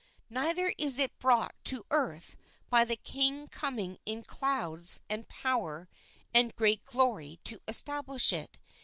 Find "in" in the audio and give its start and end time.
4.03-4.23